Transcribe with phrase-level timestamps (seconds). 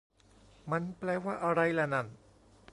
[0.71, 2.07] มันแปลว่าอะไรละนั่น